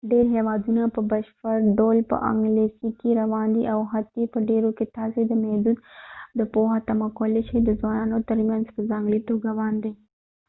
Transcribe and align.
ډیر 0.11 0.25
هیوادونه 0.35 0.81
په 0.95 1.01
بشپړ 1.11 1.55
ډول 1.77 1.97
په 2.11 2.15
انګلیسي 2.31 2.89
کې 2.99 3.09
روان 3.21 3.47
دي 3.55 3.63
او 3.73 3.79
حتی 3.93 4.23
په 4.33 4.39
ډیرو 4.49 4.69
کې 4.77 4.85
تاسي 4.97 5.21
د 5.27 5.31
محدود 5.43 5.77
پوهه 6.53 6.77
تمه 6.87 7.07
کولی 7.17 7.41
شئ 7.49 7.59
د 7.63 7.69
ځوانانو 7.81 8.25
ترمنيځ 8.29 8.65
په 8.75 8.81
ځانګړي 8.91 9.19
توګه 9.29 9.49
باندي 9.59 9.91